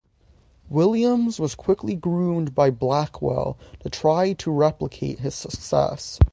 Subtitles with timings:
[0.67, 6.17] Williams was quickly groomed by Blackwell to try to replicate his success.